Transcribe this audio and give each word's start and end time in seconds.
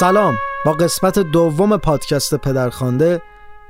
سلام. 0.00 0.38
با 0.64 0.72
قسمت 0.72 1.18
دوم 1.18 1.76
پادکست 1.76 2.34
پدرخوانده 2.34 3.22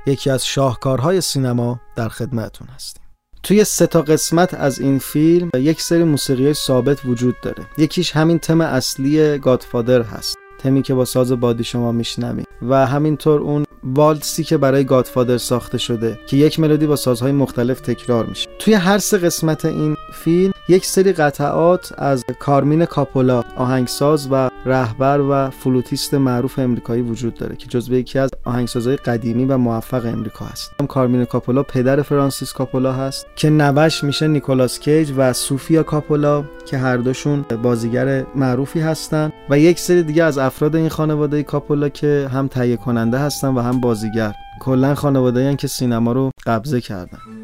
یکی 0.05 0.29
از 0.29 0.45
شاهکارهای 0.45 1.21
سینما 1.21 1.79
در 1.95 2.09
خدمتون 2.09 2.67
هستیم. 2.75 3.03
توی 3.43 3.63
سه 3.63 3.87
تا 3.87 4.01
قسمت 4.01 4.53
از 4.53 4.79
این 4.79 4.99
فیلم 4.99 5.49
یک 5.55 5.81
سری 5.81 6.03
موسیقی 6.03 6.53
ثابت 6.53 7.05
وجود 7.05 7.35
داره. 7.41 7.65
یکیش 7.77 8.11
همین 8.11 8.39
تم 8.39 8.61
اصلی 8.61 9.37
Godfather 9.37 10.01
هست. 10.01 10.37
تمی 10.59 10.81
که 10.81 10.93
با 10.93 11.05
ساز 11.05 11.31
بادی 11.31 11.63
شما 11.63 11.91
میشنوید. 11.91 12.47
و 12.61 12.85
همینطور 12.85 13.41
اون 13.41 13.65
والسی 13.83 14.43
که 14.43 14.57
برای 14.57 14.83
Godfather 14.83 15.37
ساخته 15.37 15.77
شده 15.77 16.19
که 16.27 16.37
یک 16.37 16.59
ملودی 16.59 16.87
با 16.87 16.95
سازهای 16.95 17.31
مختلف 17.31 17.81
تکرار 17.81 18.25
میشه. 18.25 18.49
توی 18.59 18.73
هر 18.73 18.97
سه 18.97 19.17
قسمت 19.17 19.65
این 19.65 19.95
فیلم 20.13 20.53
یک 20.69 20.85
سری 20.85 21.13
قطعات 21.13 21.93
از 21.97 22.25
کارمین 22.39 22.85
کاپولا 22.85 23.43
آهنگساز 23.55 24.27
و 24.31 24.49
رهبر 24.65 25.21
و 25.21 25.49
فلوتیست 25.49 26.13
معروف 26.13 26.59
امریکایی 26.59 27.01
وجود 27.01 27.33
داره 27.33 27.55
که 27.55 27.67
جزو 27.67 27.93
یکی 27.93 28.19
از 28.19 28.29
آهنگسازهای 28.45 28.95
قدیمی 28.95 29.45
و 29.45 29.57
موفق 29.57 30.05
امریکا 30.05 30.45
هست. 30.45 30.71
کارمین 30.87 31.25
کاپولا 31.25 31.63
پدر 31.63 32.01
فرانسیس 32.01 32.53
کاپولا 32.53 32.93
هست 32.93 33.27
که 33.35 33.49
نوه‌ش 33.49 34.03
میشه 34.03 34.27
نیکولاس 34.27 34.79
کیج 34.79 35.11
و 35.17 35.33
سوفیا 35.33 35.83
کاپولا 35.83 36.43
که 36.65 36.77
هر 36.77 36.97
دوشون 36.97 37.45
بازیگر 37.63 38.25
معروفی 38.35 38.79
هستن 38.79 39.31
و 39.49 39.59
یک 39.59 39.79
سری 39.79 40.03
دیگه 40.03 40.23
از 40.23 40.37
افراد 40.37 40.75
این 40.75 40.89
خانواده 40.89 41.43
کاپولا 41.43 41.89
که 41.89 42.29
هم 42.33 42.47
تهیه 42.47 42.77
کننده 42.77 43.17
هستن 43.17 43.47
و 43.47 43.61
هم 43.61 43.81
بازیگر. 43.81 44.33
کلا 44.59 44.95
خانواده 44.95 45.55
که 45.55 45.67
سینما 45.67 46.11
رو 46.11 46.31
قبضه 46.45 46.81
کردن. 46.81 47.38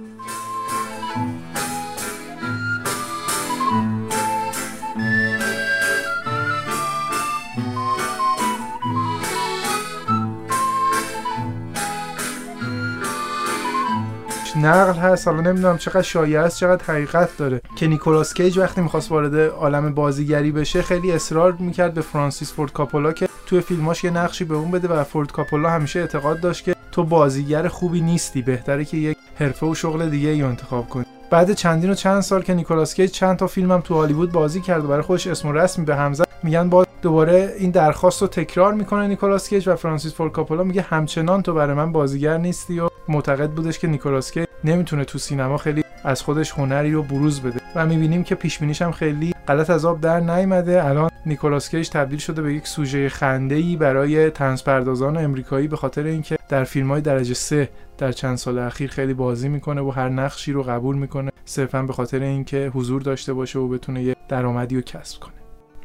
نقل 14.57 14.93
هست 14.99 15.27
حالا 15.27 15.41
نمی‌دونم 15.41 15.77
چقدر 15.77 16.01
شایع 16.01 16.41
است 16.41 16.57
چقدر 16.57 16.83
حقیقت 16.83 17.37
داره. 17.37 17.61
که 17.75 17.87
نیکولاس 17.87 18.33
کیج 18.33 18.57
وقتی 18.57 18.81
می‌خواست 18.81 19.11
وارد 19.11 19.35
عالم 19.35 19.93
بازیگری 19.93 20.51
بشه 20.51 20.81
خیلی 20.81 21.11
اصرار 21.11 21.51
می‌کرد 21.51 21.93
به 21.93 22.01
فرانسیس 22.01 22.53
فورد 22.53 22.73
کاپولا 22.73 23.13
که 23.13 23.29
توی 23.45 23.61
فیلماش 23.61 24.03
یه 24.03 24.11
نقشی 24.11 24.43
به 24.43 24.55
اون 24.55 24.71
بده 24.71 24.87
و 24.87 25.03
فورد 25.03 25.31
کاپولا 25.31 25.69
همیشه 25.69 25.99
اعتقاد 25.99 26.39
داشت 26.39 26.63
که 26.63 26.75
تو 26.91 27.03
بازیگر 27.03 27.67
خوبی 27.67 28.01
نیستی 28.01 28.41
بهتره 28.41 28.85
که 28.85 28.97
یک 28.97 29.17
حرفه 29.35 29.65
و 29.65 29.75
شغل 29.75 30.09
دیگه 30.09 30.29
ای 30.29 30.41
انتخاب 30.41 30.89
کنی. 30.89 31.05
بعد 31.29 31.53
چندین 31.53 31.89
و 31.89 31.93
چند 31.93 32.21
سال 32.21 32.41
که 32.41 32.53
نیکولاس 32.53 32.93
کیج 32.93 33.11
چند 33.11 33.37
تا 33.37 33.47
فیلمم 33.47 33.81
تو 33.81 33.93
هالیوود 33.93 34.31
بازی 34.31 34.61
کرد 34.61 34.85
و 34.85 34.87
برای 34.87 35.01
خودش 35.01 35.27
اسم 35.27 35.47
و 35.47 35.51
رسمی 35.51 35.85
به 35.85 35.95
هم 35.95 36.13
زد 36.13 36.27
میگن 36.43 36.69
با 36.69 36.84
دوباره 37.05 37.53
این 37.57 37.71
درخواست 37.71 38.21
رو 38.21 38.27
تکرار 38.27 38.73
می‌کنه 38.73 39.07
نیکولاس 39.07 39.49
کیج 39.49 39.67
و 39.67 39.75
فرانسیس 39.75 40.13
فورد 40.13 40.31
کاپولا 40.31 40.63
میگه 40.63 40.81
همچنان 40.81 41.41
تو 41.41 41.53
برای 41.53 41.75
من 41.75 41.91
بازیگر 41.91 42.37
نیستی 42.37 42.79
و 42.79 42.89
معتقد 43.07 43.49
بودش 43.49 43.79
که 43.79 43.87
نیکولاس 43.87 44.31
کیج 44.31 44.45
نمی‌تونه 44.63 45.05
تو 45.05 45.17
سینما 45.17 45.57
خیلی 45.57 45.83
از 46.03 46.21
خودش 46.21 46.51
هنری 46.51 46.91
رو 46.91 47.03
بروز 47.03 47.41
بده. 47.41 47.61
و 47.75 47.85
می‌بینیم 47.85 48.23
که 48.23 48.35
پیش 48.35 48.81
هم 48.81 48.91
خیلی 48.91 49.33
غلط 49.47 49.69
از 49.69 49.85
آب 49.85 50.01
در 50.01 50.19
نیامده. 50.19 50.85
الان 50.85 51.11
نیکولاس 51.25 51.69
کیج 51.69 51.89
تبدیل 51.89 52.19
شده 52.19 52.41
به 52.41 52.53
یک 52.53 52.67
سوژه 52.67 53.09
خنده 53.09 53.55
ای 53.55 53.75
برای 53.75 54.29
طنز 54.29 54.63
پردازان 54.63 55.17
امریکایی 55.17 55.67
به 55.67 55.77
خاطر 55.77 56.03
اینکه 56.03 56.37
در 56.49 56.63
فیلم 56.63 56.91
های 56.91 57.01
درجه 57.01 57.33
سه 57.33 57.69
در 57.97 58.11
چند 58.11 58.37
سال 58.37 58.59
اخیر 58.59 58.89
خیلی 58.89 59.13
بازی 59.13 59.49
می‌کنه 59.49 59.81
و 59.81 59.89
هر 59.89 60.09
نقشی 60.09 60.51
رو 60.51 60.63
قبول 60.63 60.95
می‌کنه. 60.95 61.31
صرفا 61.45 61.81
به 61.81 61.93
خاطر 61.93 62.19
اینکه 62.19 62.71
حضور 62.73 63.01
داشته 63.01 63.33
باشه 63.33 63.59
و 63.59 63.67
بتونه 63.67 64.03
یه 64.03 64.15
درآمدی 64.29 64.75
رو 64.75 64.81
کسب 64.81 65.19
کنه. 65.19 65.34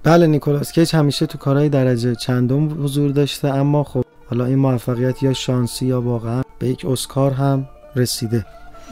بله 0.04 0.26
نیکولاس 0.26 0.72
کیج 0.72 0.96
همیشه 0.96 1.26
تو 1.26 1.38
کارهای 1.38 1.68
درجه 1.68 2.14
چندم 2.14 2.84
حضور 2.84 3.10
داشته 3.10 3.48
اما 3.48 3.84
خب 3.84 4.04
حالا 4.30 4.44
این 4.44 4.58
موفقیت 4.58 5.22
یا 5.22 5.32
شانسی 5.32 5.86
یا 5.86 6.00
واقعا 6.00 6.42
به 6.58 6.68
یک 6.68 6.86
اسکار 6.86 7.32
هم 7.32 7.68
رسیده. 7.96 8.46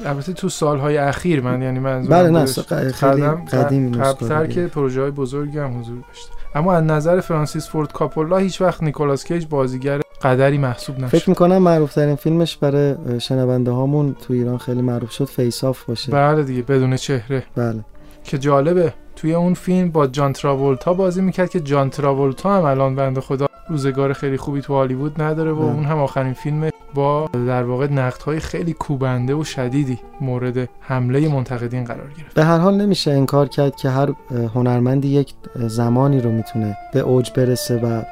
البته 0.04 0.32
تو 0.32 0.48
سالهای 0.48 0.98
اخیر 0.98 1.40
من 1.40 1.62
یعنی 1.62 1.78
من 1.78 2.06
بله 2.06 2.30
نه 2.30 2.44
خیلی 2.92 3.22
قدیم 3.52 4.02
قبلتر 4.02 4.46
که 4.46 4.66
پروژه 4.66 5.00
های 5.00 5.10
بزرگی 5.10 5.58
هم 5.58 5.80
حضور 5.80 5.96
داشته. 6.08 6.32
اما 6.54 6.74
از 6.74 6.84
نظر 6.84 7.20
فرانسیس 7.20 7.68
فورد 7.68 7.92
کاپولا 7.92 8.36
هیچ 8.36 8.60
وقت 8.60 8.82
نیکولاس 8.82 9.24
کیج 9.24 9.46
بازیگر 9.46 10.00
قدری 10.22 10.58
محسوب 10.58 10.98
نشد. 10.98 11.06
فکر 11.06 11.30
می‌کنم 11.30 11.58
معروف 11.58 11.94
ترین 11.94 12.16
فیلمش 12.16 12.56
برای 12.56 12.94
شنونده 13.20 13.70
هامون 13.70 14.16
تو 14.26 14.32
ایران 14.32 14.58
خیلی 14.58 14.82
معروف 14.82 15.10
شد 15.10 15.24
Face 15.24 15.64
Off 15.64 15.84
باشه. 15.84 16.12
بله 16.12 16.42
دیگه 16.42 16.62
بدون 16.62 16.96
چهره. 16.96 17.42
بله. 17.56 17.84
که 18.28 18.38
جالبه. 18.38 18.92
توی 19.16 19.34
اون 19.34 19.54
فیلم 19.54 19.90
با 19.90 20.06
جان 20.06 20.32
تراولتا 20.32 20.92
بازی 20.92 21.20
می‌کرد 21.20 21.50
که 21.50 21.60
جان 21.60 21.90
تراولتا 21.90 22.56
هم 22.56 22.64
الان 22.64 22.96
بنده 22.96 23.20
خدا 23.20 23.46
روزگار 23.68 24.12
خیلی 24.12 24.36
خوبی 24.36 24.60
تو 24.60 24.74
هالیوود 24.74 25.22
نداره 25.22 25.52
و 25.52 25.60
اون 25.60 25.84
هم 25.84 25.98
آخرین 25.98 26.32
فیلم 26.32 26.70
با 26.94 27.28
در 27.46 27.62
واقع 27.62 28.10
های 28.26 28.40
خیلی 28.40 28.72
کوبنده 28.72 29.34
و 29.34 29.44
شدیدی 29.44 29.98
مورد 30.20 30.68
حمله 30.80 31.28
منتقدین 31.28 31.84
قرار 31.84 32.08
گرفت. 32.18 32.34
به 32.34 32.44
هر 32.44 32.58
حال 32.58 32.74
نمیشه 32.74 33.10
انکار 33.10 33.48
کرد 33.48 33.76
که 33.76 33.88
هر 33.88 34.08
هنرمندی 34.54 35.08
یک 35.08 35.34
زمانی 35.54 36.20
رو 36.20 36.30
می‌تونه 36.30 36.76
به 36.92 37.00
اوج 37.00 37.32
برسه 37.32 37.76
و 37.76 38.02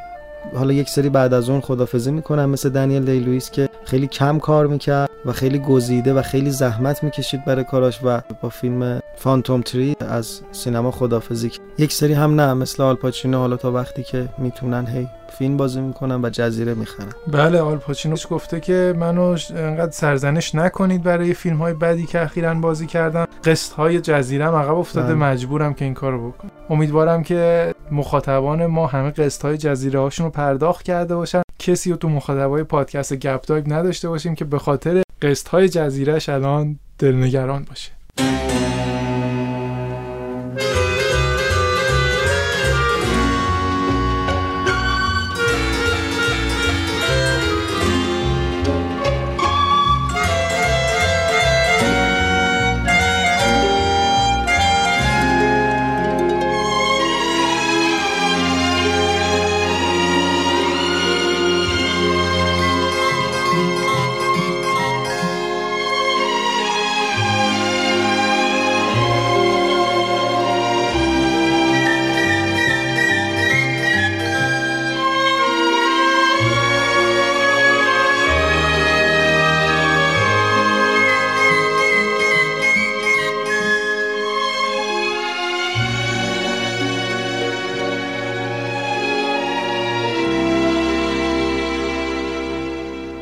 حالا 0.54 0.72
یک 0.72 0.88
سری 0.88 1.08
بعد 1.08 1.34
از 1.34 1.50
اون 1.50 1.60
خدافزی 1.60 2.10
می‌کنن 2.10 2.44
مثل 2.44 2.68
دنیل 2.68 3.04
دی 3.04 3.18
لوئیس 3.18 3.50
که 3.50 3.68
خیلی 3.84 4.06
کم 4.06 4.38
کار 4.38 4.66
می‌کرد 4.66 5.10
و 5.26 5.32
خیلی 5.32 5.58
گزیده 5.58 6.14
و 6.14 6.22
خیلی 6.22 6.50
زحمت 6.50 7.04
می‌کشید 7.04 7.44
برای 7.44 7.64
کاراش 7.64 8.00
و 8.04 8.20
با 8.42 8.48
فیلم 8.48 9.00
فانتوم 9.16 9.60
تری 9.60 9.96
از 10.00 10.40
سینما 10.52 10.90
خدافزی 10.90 11.50
یک 11.78 11.92
سری 11.92 12.12
هم 12.12 12.40
نه 12.40 12.54
مثل 12.54 12.82
آلپاچینو 12.82 13.38
حالا 13.38 13.56
تا 13.56 13.72
وقتی 13.72 14.02
که 14.02 14.28
می‌تونن 14.38 14.86
هی 14.86 15.08
فیلم 15.38 15.56
بازی 15.56 15.80
می‌کنن 15.80 16.24
و 16.24 16.30
جزیره 16.30 16.74
می‌خرن. 16.74 17.12
بله 17.32 17.60
آلپاچینوش 17.60 18.26
گفته 18.30 18.60
که 18.60 18.94
منو 18.98 19.36
انقدر 19.56 19.90
سرزنش 19.90 20.54
نکنید 20.54 21.02
برای 21.02 21.34
فیلم 21.34 21.56
های 21.56 21.74
بدی 21.74 22.06
که 22.06 22.22
اخیرا 22.22 22.54
بازی 22.54 22.86
کردم 22.86 23.26
قسط 23.44 23.72
های 23.72 24.00
جزیره 24.00 24.44
عقب 24.44 24.74
افتاده 24.74 25.14
بله. 25.14 25.14
مجبورم 25.14 25.74
که 25.74 25.84
این 25.84 25.94
کارو 25.94 26.30
بکنم. 26.30 26.50
امیدوارم 26.70 27.22
که 27.22 27.74
مخاطبان 27.90 28.66
ما 28.66 28.86
همه 28.86 29.10
قسط 29.10 29.44
های 29.44 29.58
جزیره 29.58 30.00
هاشون 30.00 30.26
رو 30.26 30.32
پرداخت 30.32 30.82
کرده 30.82 31.14
باشن. 31.14 31.42
کسی 31.58 31.90
رو 31.90 31.96
تو 31.96 32.08
مخاطبای 32.08 32.62
پادکست 32.62 33.14
گپ 33.14 33.62
نداشته 33.66 34.08
باشیم 34.08 34.34
که 34.34 34.44
به 34.44 34.58
خاطر 34.58 35.02
قسط 35.22 35.48
های 35.48 35.68
جزیرهش 35.68 36.28
الان 36.28 36.78
دلنگران 36.98 37.64
باشه. 37.68 37.95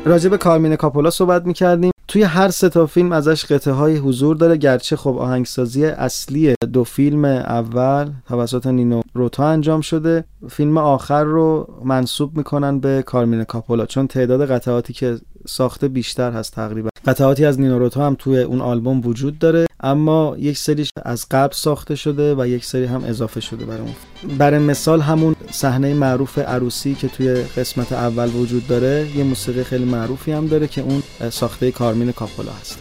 راجع 0.05 0.29
به 0.29 0.37
کارمین 0.37 0.75
کاپولا 0.75 1.09
صحبت 1.09 1.45
می‌کردیم. 1.45 1.91
توی 2.07 2.23
هر 2.23 2.49
سه 2.49 2.69
تا 2.69 2.85
فیلم 2.85 3.11
ازش 3.11 3.45
قطعه 3.45 3.73
های 3.73 3.97
حضور 3.97 4.35
داره. 4.35 4.57
گرچه 4.57 4.95
خب 4.95 5.17
آهنگسازی 5.17 5.85
اصلی 5.85 6.55
دو 6.73 6.83
فیلم 6.83 7.25
اول 7.25 8.09
توسط 8.27 8.67
نینو 8.67 9.01
روتا 9.13 9.47
انجام 9.47 9.81
شده. 9.81 10.23
فیلم 10.49 10.77
آخر 10.77 11.23
رو 11.23 11.67
منصوب 11.83 12.37
می‌کنن 12.37 12.79
به 12.79 13.03
کارمین 13.05 13.43
کاپولا 13.43 13.85
چون 13.85 14.07
تعداد 14.07 14.51
قطعاتی 14.51 14.93
که 14.93 15.17
ساخته 15.47 15.87
بیشتر 15.87 16.31
هست 16.31 16.55
تقریبا. 16.55 16.89
قطعاتی 17.05 17.45
از 17.45 17.59
نینو 17.59 17.79
روتا 17.79 18.05
هم 18.07 18.15
توی 18.19 18.41
اون 18.41 18.61
آلبوم 18.61 19.07
وجود 19.07 19.39
داره. 19.39 19.65
اما 19.85 20.35
یک 20.39 20.57
سریش 20.57 20.89
از 21.05 21.25
قبل 21.31 21.53
ساخته 21.53 21.95
شده 21.95 22.35
و 22.35 22.47
یک 22.47 22.65
سری 22.65 22.85
هم 22.85 23.03
اضافه 23.03 23.39
شده 23.39 23.65
برای 23.65 23.81
اون 23.81 23.93
برای 24.37 24.59
مثال 24.59 25.01
همون 25.01 25.35
صحنه 25.51 25.93
معروف 25.93 26.37
عروسی 26.37 26.95
که 26.95 27.07
توی 27.07 27.33
قسمت 27.33 27.91
اول 27.91 28.35
وجود 28.35 28.67
داره 28.67 29.07
یه 29.15 29.23
موسیقی 29.23 29.63
خیلی 29.63 29.85
معروفی 29.85 30.31
هم 30.31 30.47
داره 30.47 30.67
که 30.67 30.81
اون 30.81 31.03
ساخته 31.29 31.71
کارمین 31.71 32.11
کاپولا 32.11 32.51
هستش. 32.61 32.77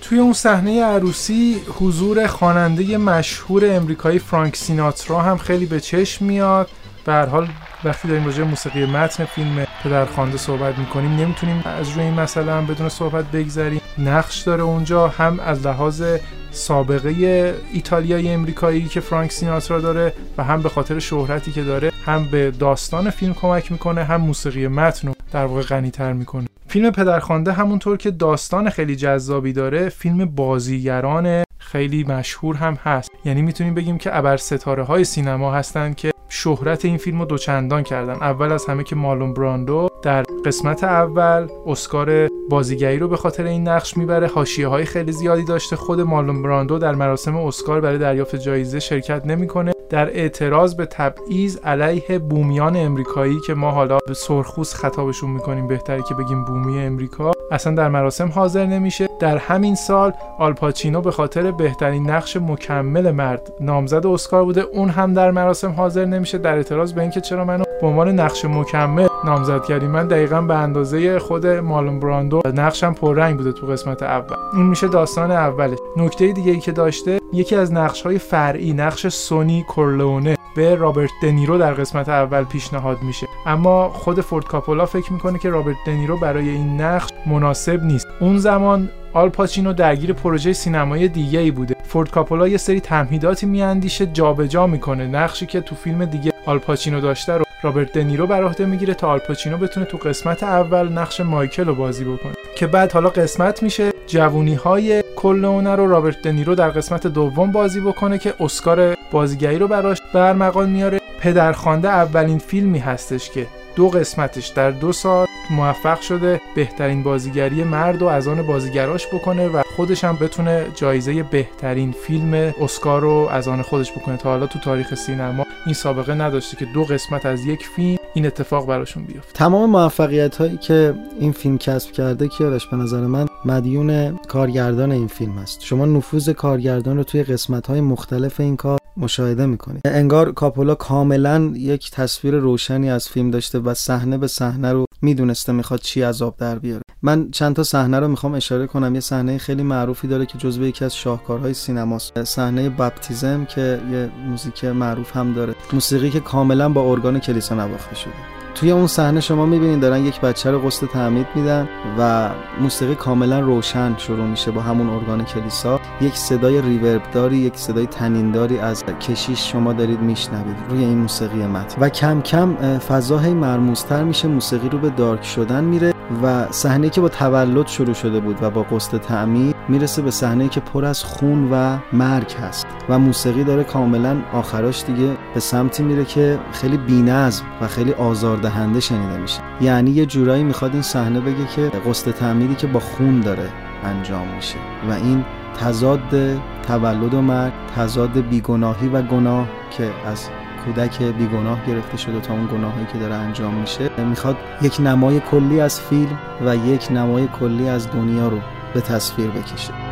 توی 0.00 0.18
اون 0.18 0.32
صحنه 0.32 0.84
عروسی 0.84 1.56
حضور 1.80 2.26
خواننده 2.26 2.98
مشهور 2.98 3.76
امریکایی 3.76 4.18
فرانک 4.18 4.56
سیناترا 4.56 5.22
هم 5.22 5.38
خیلی 5.38 5.66
به 5.66 5.80
چشم 5.80 6.24
میاد. 6.24 6.68
به 7.04 7.12
هر 7.12 7.26
حال 7.26 7.48
وقتی 7.84 8.08
داریم 8.08 8.26
راجع 8.26 8.42
موسیقی 8.42 8.86
متن 8.86 9.24
فیلم 9.24 9.66
پدرخوانده 9.84 10.36
صحبت 10.38 10.78
می‌کنیم 10.78 11.16
نمی‌تونیم 11.16 11.62
از 11.66 11.90
روی 11.90 12.02
این 12.02 12.14
مسئله 12.14 12.52
هم 12.52 12.66
بدون 12.66 12.88
صحبت 12.88 13.24
بگذریم. 13.24 13.80
نقش 13.98 14.42
داره 14.42 14.62
اونجا 14.62 15.08
هم 15.08 15.40
از 15.40 15.66
لحاظ 15.66 16.02
سابقه 16.50 17.54
ایتالیایی 17.72 18.28
امریکایی 18.28 18.84
که 18.84 19.00
فرانک 19.00 19.32
سیناترا 19.32 19.80
داره 19.80 20.12
و 20.38 20.44
هم 20.44 20.62
به 20.62 20.68
خاطر 20.68 20.98
شهرتی 20.98 21.52
که 21.52 21.62
داره 21.62 21.92
هم 22.04 22.24
به 22.24 22.50
داستان 22.50 23.10
فیلم 23.10 23.34
کمک 23.34 23.72
می‌کنه 23.72 24.04
هم 24.04 24.20
موسیقی 24.20 24.68
متن 24.68 25.08
رو 25.08 25.14
در 25.32 25.44
واقع 25.44 25.62
غنیتر 25.62 26.12
می‌کنه. 26.12 26.46
فیلم 26.68 26.90
پدرخوانده 26.90 27.52
همونطور 27.52 27.96
که 27.96 28.10
داستان 28.10 28.70
خیلی 28.70 28.96
جذابی 28.96 29.52
داره 29.52 29.88
فیلم 29.88 30.24
بازیگران 30.24 31.42
خیلی 31.58 32.04
مشهور 32.04 32.56
هم 32.56 32.74
هست. 32.74 33.10
یعنی 33.24 33.42
می‌تونیم 33.42 33.74
بگیم 33.74 33.98
که 33.98 34.16
ابر 34.16 34.36
ستاره 34.36 34.82
های 34.82 35.04
سینما 35.04 35.52
هستند 35.52 35.96
که 35.96 36.10
شهرت 36.28 36.84
این 36.84 36.96
فیلم 36.96 37.18
رو 37.18 37.24
دوچندان 37.24 37.82
کردن. 37.82 38.12
اول 38.12 38.52
از 38.52 38.66
همه 38.66 38.84
که 38.84 38.96
مالون 38.96 39.34
براندو 39.34 39.88
در 40.02 40.22
قسمت 40.22 40.84
اول 40.84 41.48
اسکار 41.66 42.28
بازیگری 42.50 42.98
رو 42.98 43.08
به 43.08 43.16
خاطر 43.16 43.44
این 43.44 43.68
نقش 43.68 43.96
می‌بره. 43.96 44.26
حاشیه 44.26 44.68
های 44.68 44.84
خیلی 44.84 45.12
زیادی 45.12 45.44
داشته. 45.44 45.76
خود 45.76 46.00
مالون 46.00 46.42
براندو 46.42 46.78
در 46.78 46.94
مراسم 46.94 47.36
اسکار 47.36 47.80
برای 47.80 47.98
دریافت 47.98 48.36
جایزه 48.36 48.80
شرکت 48.80 49.26
نمی‌کنه. 49.26 49.72
در 49.90 50.08
اعتراض 50.08 50.74
به 50.74 50.86
تبعیض 50.86 51.58
علیه 51.64 52.18
بومیان 52.18 52.76
امریکایی 52.76 53.40
که 53.46 53.54
ما 53.54 53.70
حالا 53.70 53.98
به 54.06 54.14
سرخوس 54.14 54.74
خطابشون 54.74 55.30
می‌کنیم 55.30 55.66
بهتری 55.66 56.02
که 56.02 56.14
بگیم 56.14 56.44
بومی 56.44 56.78
امریکا 56.78 57.32
اصلا 57.50 57.74
در 57.74 57.88
مراسم 57.88 58.28
حاضر 58.28 58.66
نمیشه. 58.66 59.08
در 59.20 59.36
همین 59.36 59.74
سال 59.74 60.12
آلپاچینو 60.38 61.00
به 61.00 61.10
خاطر 61.10 61.50
بهترین 61.50 62.10
نقش 62.10 62.36
مکمل 62.36 63.10
مرد 63.10 63.52
نامزد 63.60 64.06
اسکار 64.06 64.44
بوده. 64.44 64.60
اون 64.60 64.88
هم 64.88 65.14
در 65.14 65.30
مراسم 65.30 65.70
حاضر 65.70 66.04
نمیشه 66.04 66.38
در 66.38 66.56
اعتراض 66.56 66.92
به 66.92 67.00
اینکه 67.00 67.20
چرا 67.20 67.44
منو 67.44 67.64
به 67.80 67.86
عنوان 67.86 68.08
نقش 68.08 68.44
مکمل 68.44 69.08
نامزد 69.24 69.64
کردی 69.64 69.86
من 69.86 70.06
دقیقا 70.06 70.40
به 70.40 70.54
اندازه 70.54 71.18
خود 71.18 71.46
مالون 71.46 72.00
براندو 72.00 72.40
نقشم 72.54 72.92
پررنگ 72.92 73.36
بوده 73.36 73.52
تو 73.52 73.66
قسمت 73.66 74.02
اول. 74.02 74.36
این 74.54 74.66
میشه 74.66 74.88
داستان 74.88 75.30
اولش. 75.30 75.78
نکته 75.96 76.32
دیگه 76.32 76.52
ای 76.52 76.60
که 76.60 76.72
داشته 76.72 77.18
یکی 77.32 77.56
از 77.56 77.72
نقش 77.72 78.02
های 78.02 78.18
فرعی 78.18 78.72
نقش 78.72 79.06
سونی 79.06 79.64
کورلونه 79.68 80.36
به 80.56 80.74
رابرت 80.74 81.10
دنیرو 81.22 81.58
در 81.58 81.74
قسمت 81.74 82.08
اول 82.08 82.44
پیشنهاد 82.44 83.02
میشه. 83.02 83.26
اما 83.46 83.88
خود 83.88 84.20
فورد 84.20 84.44
کاپولا 84.44 84.86
فکر 84.86 85.12
می‌کنه 85.12 85.38
که 85.38 85.50
رابرت 85.50 85.76
دنیرو 85.86 86.16
برای 86.16 86.48
این 86.48 86.80
نقش 86.80 87.10
مناسب 87.26 87.82
نیست. 87.82 88.06
اون 88.20 88.38
زمان 88.38 88.88
آل 89.12 89.28
پاچینو 89.28 89.72
درگیر 89.72 90.12
پروژه 90.12 90.52
سینمایی 90.52 91.08
دیگه 91.08 91.38
ای 91.38 91.50
بوده. 91.50 91.76
فورد 91.84 92.10
کاپولا 92.10 92.48
یه 92.48 92.56
سری 92.56 92.80
تمهیداتی 92.80 93.46
میاندیشه 93.46 94.06
جابجا 94.06 94.66
می‌کنه. 94.66 95.06
نقشی 95.06 95.46
که 95.46 95.60
تو 95.60 95.74
فیلم 95.74 96.04
دیگه 96.04 96.32
آل 96.46 96.58
پاچینو 96.58 97.00
داشته 97.00 97.32
رو 97.32 97.44
رابرت 97.62 97.92
دنیرو 97.92 98.26
بر 98.26 98.44
عهده 98.44 98.66
می‌گیره 98.66 98.94
تا 98.94 99.08
آل 99.08 99.18
پاچینو 99.18 99.56
بتونه 99.56 99.86
تو 99.86 99.96
قسمت 99.96 100.42
اول 100.42 100.88
نقش 100.88 101.20
مایکل 101.20 101.64
رو 101.64 101.74
بازی 101.74 102.04
بکنه. 102.04 102.32
که 102.56 102.66
بعد 102.66 102.92
حالا 102.92 103.08
قسمت 103.08 103.62
میشه 103.62 103.92
جوونی 104.06 104.54
های 104.54 105.04
کورلونه 105.16 105.76
رو 105.76 105.88
رابرت 105.88 106.22
دنیرو 106.22 106.54
در 106.54 106.70
قسمت 106.70 107.06
دوم 107.06 107.52
بازی 107.52 107.80
بکنه 107.80 108.18
که 108.18 108.34
اسکار 108.40 108.96
بازیگری 109.10 109.58
رو 109.58 109.68
براش 109.68 109.98
به 110.14 110.33
ارمغان 110.33 110.70
میاره. 110.70 111.00
پدرخوانده 111.20 111.88
اولین 111.88 112.38
فیلمی 112.38 112.78
هستش 112.78 113.30
که 113.30 113.46
دو 113.76 113.88
قسمتش 113.88 114.46
در 114.46 114.70
دو 114.70 114.92
سال 114.92 115.26
موفق 115.50 116.00
شده 116.00 116.40
بهترین 116.54 117.02
بازیگری 117.02 117.64
مرد 117.64 118.02
و 118.02 118.06
از 118.06 118.28
آن 118.28 118.42
بازیگراش 118.42 119.06
بکنه 119.06 119.48
و 119.48 119.62
خودش 119.76 120.04
هم 120.04 120.16
بتونه 120.16 120.66
جایزه 120.74 121.22
بهترین 121.22 121.92
فیلم 121.92 122.54
اسکار 122.60 123.00
رو 123.00 123.28
از 123.30 123.48
آن 123.48 123.62
خودش 123.62 123.92
بکنه 123.92 124.16
تا 124.16 124.30
حالا 124.30 124.46
تو 124.46 124.58
تاریخ 124.58 124.94
سینما. 124.94 125.46
این 125.68 125.74
سابقه 125.74 126.14
نداشته 126.14 126.56
که 126.56 126.64
دو 126.64 126.84
قسمت 126.84 127.26
از 127.26 127.44
یک 127.44 127.66
فیلم 127.66 127.98
این 128.14 128.26
اتفاق 128.26 128.66
براشون 128.66 129.04
بیفته. 129.04 129.32
تمام 129.32 129.70
موفقیت 129.70 130.36
هایی 130.36 130.56
که 130.56 130.94
این 131.20 131.32
فیلم 131.32 131.58
کسب 131.58 131.92
کرده 131.92 132.28
کیارش 132.28 132.66
به 132.66 132.76
نظر 132.76 133.00
من 133.00 133.26
مدیون 133.44 134.16
کارگردان 134.16 134.92
این 134.92 135.06
فیلم 135.06 135.38
است. 135.38 135.64
شما 135.64 135.86
نفوذ 135.86 136.28
کارگردان 136.28 136.96
رو 136.96 137.04
توی 137.04 137.22
قسمت 137.22 137.66
های 137.66 137.80
مختلف 137.80 138.40
این 138.40 138.56
کار 138.56 138.77
مشاهده 138.98 139.46
می‌کنید 139.46 139.80
انگار 139.84 140.32
کاپولا 140.32 140.74
کاملا 140.74 141.52
یک 141.54 141.90
تصویر 141.90 142.34
روشنی 142.34 142.90
از 142.90 143.08
فیلم 143.08 143.30
داشته 143.30 143.58
و 143.58 143.74
صحنه 143.74 144.18
به 144.18 144.26
صحنه 144.26 144.72
رو 144.72 144.84
می‌دونسته 145.02 145.52
می‌خواد 145.52 145.80
چی 145.80 146.02
عذاب 146.02 146.36
در 146.36 146.58
بیاره. 146.58 146.82
من 147.02 147.30
چند 147.30 147.56
تا 147.56 147.62
صحنه 147.62 148.00
رو 148.00 148.08
می‌خوام 148.08 148.34
اشاره 148.34 148.66
کنم. 148.66 148.94
یه 148.94 149.00
صحنه 149.00 149.38
خیلی 149.38 149.62
معروفی 149.62 150.08
داره 150.08 150.26
که 150.26 150.38
جزو 150.38 150.62
یکی 150.62 150.84
از 150.84 150.96
شاهکارهای 150.96 151.54
سینماست. 151.54 152.24
صحنه 152.24 152.68
باپتیزم 152.68 153.44
که 153.44 153.80
یه 153.92 154.10
موزیک 154.28 154.64
معروف 154.64 155.16
هم 155.16 155.32
داره. 155.32 155.54
موسیقی 155.72 156.10
که 156.10 156.20
کاملا 156.20 156.68
با 156.68 156.90
ارگان 156.90 157.18
کلیسا 157.18 157.54
نواخته 157.54 157.94
شده. 157.94 158.37
توی 158.60 158.70
اون 158.70 158.86
صحنه 158.86 159.20
شما 159.20 159.46
می‌بینید 159.46 159.80
دارن 159.80 160.04
یک 160.04 160.20
بچه 160.20 160.50
رو 160.50 160.58
قسط 160.58 160.86
تعمید 160.86 161.26
میدن 161.34 161.68
و 161.98 162.30
موسیقی 162.60 162.94
کاملا 162.94 163.40
روشن 163.40 163.94
شروع 163.96 164.26
میشه 164.26 164.50
با 164.50 164.60
همون 164.60 164.90
ارگان 164.90 165.24
کلیسا. 165.24 165.80
یک 166.00 166.16
صدای 166.16 166.60
ریورب 166.62 167.02
داری 167.12 167.36
یک 167.36 167.56
صدای 167.56 167.86
تنینداری 167.86 168.58
از 168.58 168.84
کشیش 168.84 169.52
شما 169.52 169.72
دارید 169.72 170.00
میشنوید 170.00 170.56
روی 170.68 170.84
این 170.84 170.98
موسیقی 170.98 171.46
متن. 171.46 171.80
و 171.80 171.88
کم 171.88 172.20
کم 172.20 172.78
فضا 172.78 173.18
هی 173.18 173.34
مرموزتر 173.34 174.04
میشه 174.04 174.28
موسیقی 174.28 174.68
رو 174.68 174.78
به 174.78 174.90
دارک 174.90 175.24
شدن 175.24 175.64
میره. 175.64 175.97
و 176.22 176.46
صحنه 176.50 176.90
که 176.90 177.00
با 177.00 177.08
تولد 177.08 177.66
شروع 177.66 177.94
شده 177.94 178.20
بود 178.20 178.42
و 178.42 178.50
با 178.50 178.62
قسط 178.62 178.96
تعمید 178.96 179.56
می‌رسه 179.68 180.02
به 180.02 180.10
صحنه 180.10 180.48
که 180.48 180.60
پر 180.60 180.84
از 180.84 181.04
خون 181.04 181.48
و 181.52 181.78
مرگ 181.92 182.32
هست 182.32 182.66
و 182.88 182.98
موسیقی 182.98 183.44
داره 183.44 183.64
کاملا 183.64 184.16
آخراش 184.32 184.84
دیگه 184.84 185.16
به 185.34 185.40
سمتی 185.40 185.82
میره 185.82 186.04
که 186.04 186.38
خیلی 186.52 186.76
بی‌نظم 186.76 187.44
و 187.60 187.68
خیلی 187.68 187.92
آزاردهنده 187.92 188.80
شنیده 188.80 189.18
میشه. 189.18 189.40
یعنی 189.60 189.90
یه 189.90 190.06
جورایی 190.06 190.44
می‌خواد 190.44 190.72
این 190.72 190.82
صحنه 190.82 191.20
بگه 191.20 191.46
که 191.56 191.62
قسط 191.62 192.10
تعمیدی 192.10 192.54
که 192.54 192.66
با 192.66 192.80
خون 192.80 193.20
داره 193.20 193.50
انجام 193.84 194.28
میشه 194.36 194.58
و 194.88 194.92
این 194.92 195.24
تضاد 195.60 196.38
تولد 196.62 197.14
و 197.14 197.22
مرگ 197.22 197.52
تضاد 197.76 198.20
بیگناهی 198.20 198.88
و 198.88 199.02
گناه 199.02 199.48
که 199.70 199.90
از 200.06 200.28
کودک 200.68 201.02
بیگناه 201.02 201.66
گرفته 201.66 201.96
شده 201.96 202.20
تا 202.20 202.34
اون 202.34 202.46
گناهایی 202.46 202.86
که 202.92 202.98
داره 202.98 203.14
انجام 203.14 203.54
میشه 203.54 203.90
می‌خواد 204.04 204.36
یک 204.62 204.76
نمای 204.80 205.20
کلی 205.20 205.60
از 205.60 205.80
فیلم 205.80 206.18
و 206.46 206.56
یک 206.56 206.88
نمای 206.90 207.28
کلی 207.40 207.68
از 207.68 207.90
دنیا 207.90 208.28
رو 208.28 208.38
به 208.74 208.80
تصویر 208.80 209.30
بکشه. 209.30 209.87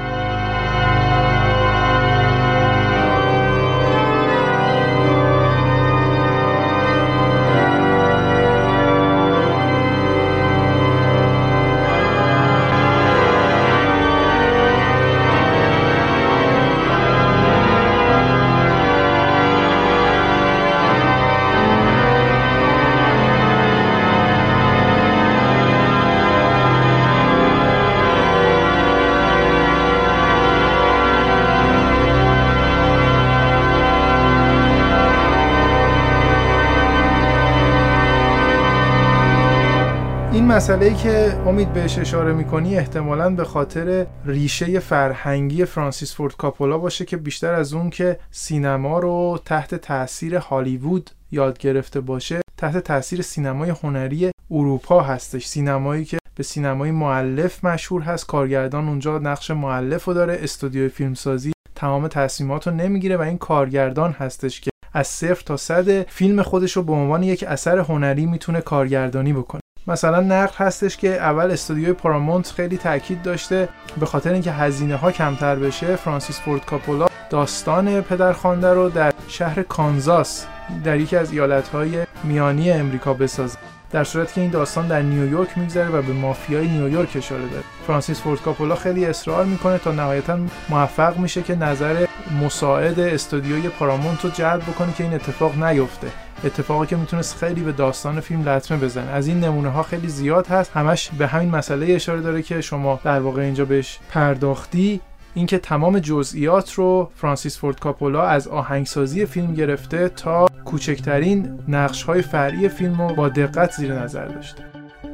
مسئله 40.57 40.87
ای 40.87 40.95
که 40.95 41.39
امید 41.47 41.73
بهش 41.73 41.99
اشاره 41.99 42.33
می‌کنی 42.33 42.77
احتمالا 42.77 43.31
به 43.31 43.45
خاطر 43.45 44.07
ریشه 44.25 44.79
فرهنگی 44.79 45.65
فرانسیس 45.65 46.15
فورد 46.15 46.37
کاپولا 46.37 46.79
باشه 46.79 47.05
که 47.05 47.17
بیشتر 47.17 47.55
از 47.55 47.73
اون 47.75 47.91
که 47.91 48.19
سینما 48.31 48.99
رو 48.99 49.41
تحت 49.45 49.75
تاثیر 49.75 50.37
هالیوود 50.37 51.11
یاد 51.31 51.59
گرفته 51.59 52.01
باشه 52.01 52.41
تحت 52.57 52.79
تاثیر 52.79 53.23
سینمای 53.23 53.71
هنری 53.71 54.31
اروپا 54.51 55.01
هستش. 55.01 55.47
سینمایی 55.47 56.05
که 56.05 56.19
به 56.35 56.43
سینمای 56.43 56.91
معلف 56.91 57.65
مشهور 57.65 58.03
هست. 58.03 58.27
کارگردان 58.27 58.89
اونجا 58.89 59.19
نقش 59.19 59.51
معلف 59.51 60.05
رو 60.05 60.15
داره. 60.15 60.39
استودیوی 60.41 60.89
فیلمسازی 60.89 61.53
تمام 61.75 62.09
تصمیمات 62.09 62.69
رو 62.69 62.75
نمی‌گیره 62.75 63.17
و 63.17 63.21
این 63.21 63.39
کارگردان 63.39 64.13
هستش 64.13 64.61
که 64.61 64.71
از 64.93 65.07
صفر 65.07 65.43
تا 65.47 65.57
صد 65.57 66.03
فیلم 66.03 66.43
خودش 66.43 66.73
رو 66.73 66.83
به 66.83 66.93
عنوان 66.93 67.23
یک 67.23 67.45
اثر 67.49 67.79
هنری 67.79 68.27
می‌تونه 68.27 68.61
کارگردانی 68.61 69.33
بکنه. 69.33 69.61
مثلا 69.87 70.21
نقل 70.21 70.55
هستش 70.57 70.97
که 70.97 71.17
اول 71.17 71.51
استودیوی 71.51 71.93
پارامونت 71.93 72.51
خیلی 72.51 72.77
تاکید 72.77 73.23
داشته 73.23 73.69
به 74.01 74.07
خاطر 74.07 74.33
اینکه 74.33 74.53
هزینه 74.53 74.97
ها 74.97 75.13
کمتر 75.13 75.57
بشه 75.57 75.97
فرانسیس 75.97 76.41
فورد 76.41 76.65
کاپولا 76.65 77.07
داستان 77.31 78.01
پدرخوانده 78.01 78.73
رو 78.73 78.89
در 78.89 79.13
شهر 79.29 79.63
کانزاس 79.63 80.47
در 80.85 81.01
یکی 81.01 81.17
از 81.17 81.33
ایالتهای 81.33 82.07
میانی 82.25 82.71
امریکا 82.71 83.15
بسازه 83.15 83.59
در 83.91 84.05
صورتی 84.05 84.35
که 84.35 84.41
این 84.41 84.51
داستان 84.51 84.89
در 84.89 85.03
نیویورک 85.03 85.59
میگذره 85.59 85.89
و 85.89 86.03
به 86.03 86.13
مافیای 86.13 86.69
نیویورک 86.69 87.17
اشاره 87.17 87.49
داره. 87.49 87.65
فرانسیس 87.87 88.21
فورد 88.21 88.43
کاپولا 88.43 88.75
خیلی 88.75 89.05
اصرار 89.05 89.45
می‌کنه 89.45 89.79
تا 89.79 89.93
نهایتا 89.93 90.39
موفق 90.69 91.19
میشه 91.19 91.43
که 91.43 91.55
نظر 91.55 92.07
مساعد 92.43 93.01
استودیوی 93.01 93.69
پارامونت 93.69 94.25
رو 94.25 94.31
جلب 94.31 94.63
بکنه 94.63 94.93
که 94.93 95.05
این 95.05 95.15
اتفاق 95.15 95.65
نیفته. 95.65 96.07
اتفاقی 96.45 96.87
که 96.87 96.97
می‌تونست 96.97 97.37
خیلی 97.37 97.61
به 97.61 97.73
داستان 97.73 98.21
فیلم 98.21 98.49
لطمه 98.49 98.79
بزنه. 98.79 99.11
از 99.11 99.27
این 99.27 99.41
نمونه 99.41 99.69
ها 99.69 99.83
خیلی 99.83 100.09
زیاد 100.09 100.47
هست. 100.47 100.71
همش 100.75 101.11
به 101.19 101.27
همین 101.27 101.51
مسئله 101.51 101.95
اشاره 101.95 102.21
داره 102.21 102.43
که 102.43 102.61
شما 102.61 103.01
در 103.05 103.21
واقع 103.21 103.43
اینجا 103.43 103.65
بهش 103.65 103.99
پرداختی. 104.11 105.01
اینکه 105.37 105.59
تمام 105.59 105.99
جزئیات 105.99 106.73
رو 106.73 107.11
فرانسیس 107.15 107.59
فورد 107.59 107.81
کاپولا 107.81 108.23
از 108.23 108.49
آهنگسازی 108.49 109.27
فیلم 109.27 109.55
گرفته 109.55 110.09
تا 110.09 110.47
کوچکترین 110.65 111.59
نقش 111.69 112.03
های 112.03 112.23
فرعی 112.23 112.69
فیلم 112.69 113.03
رو 113.03 113.15
با 113.15 113.29
دقت 113.29 113.73
زیر 113.73 113.95
نظر 113.95 114.27
داشته. 114.27 114.65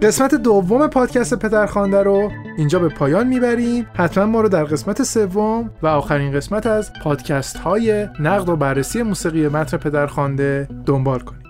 قسمت 0.02 0.34
دوم 0.34 0.86
پادکست 0.86 1.38
پدرخوانده 1.38 2.02
رو 2.02 2.30
اینجا 2.58 2.78
به 2.78 2.88
پایان 2.88 3.26
می‌بریم. 3.26 3.86
حتما 3.94 4.26
ما 4.26 4.40
رو 4.40 4.48
در 4.48 4.64
قسمت 4.64 5.02
سوم 5.02 5.70
و 5.82 5.86
آخرین 5.86 6.32
قسمت 6.32 6.66
از 6.66 6.92
پادکست 7.02 7.56
های 7.56 8.08
نقد 8.20 8.48
و 8.48 8.56
بررسی 8.56 9.02
موسیقی 9.02 9.48
متن 9.48 9.76
پدرخوانده 9.76 10.68
دنبال 10.86 11.18
کنید. 11.18 11.41